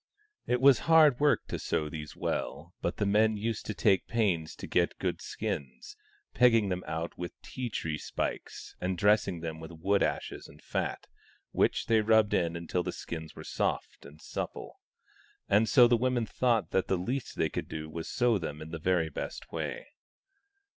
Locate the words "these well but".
1.87-2.97